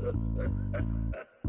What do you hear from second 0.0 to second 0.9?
Ha ha ha